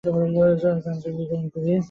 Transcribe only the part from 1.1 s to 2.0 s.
করুন, প্লিজ!